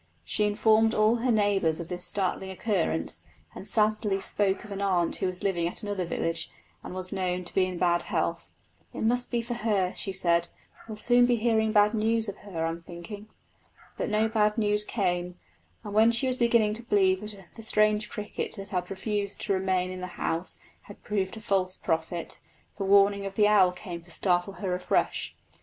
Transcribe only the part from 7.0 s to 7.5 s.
known